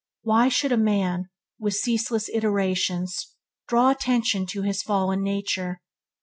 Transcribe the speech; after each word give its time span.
Why 0.23 0.49
should 0.49 0.71
a 0.71 0.77
man, 0.77 1.29
with 1.59 1.75
ceaseless 1.75 2.27
iterations, 2.29 3.35
draw 3.67 3.91
attention 3.91 4.47
to 4.47 4.63
his 4.63 4.81
fallen 4.81 5.21
nature? 5.21 5.79